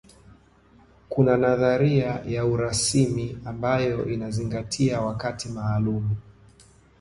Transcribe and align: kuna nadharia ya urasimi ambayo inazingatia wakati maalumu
kuna 1.09 1.37
nadharia 1.37 2.23
ya 2.27 2.45
urasimi 2.45 3.39
ambayo 3.45 4.05
inazingatia 4.05 5.01
wakati 5.01 5.49
maalumu 5.49 6.15